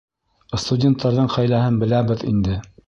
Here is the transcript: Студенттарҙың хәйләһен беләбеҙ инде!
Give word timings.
Студенттарҙың 0.63 1.31
хәйләһен 1.37 1.81
беләбеҙ 1.85 2.27
инде! 2.35 2.61